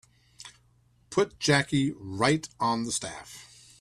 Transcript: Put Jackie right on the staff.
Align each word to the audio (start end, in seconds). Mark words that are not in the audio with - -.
Put 1.11 1.37
Jackie 1.39 1.93
right 1.95 2.49
on 2.59 2.85
the 2.85 2.91
staff. 2.91 3.67